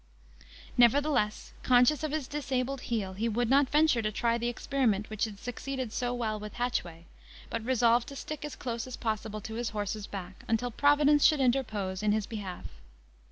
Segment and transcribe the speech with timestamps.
[0.79, 5.25] Nevertheless, conscious of his disabled heel, he would not venture to try the experiment which
[5.25, 7.05] had succeeded so well with Hatchway
[7.51, 11.39] but resolved to stick as close as possible to his horse's back, until Providence should
[11.39, 12.65] interpose in his behalf.